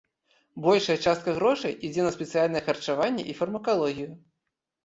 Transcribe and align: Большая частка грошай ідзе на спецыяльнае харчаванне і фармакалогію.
Большая 0.67 0.95
частка 1.11 1.35
грошай 1.37 1.77
ідзе 1.89 2.01
на 2.07 2.11
спецыяльнае 2.17 2.63
харчаванне 2.71 3.23
і 3.35 3.37
фармакалогію. 3.43 4.09